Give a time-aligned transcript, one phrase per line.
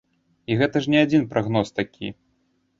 [0.53, 2.13] І гэта ж не адзін прагноз такі!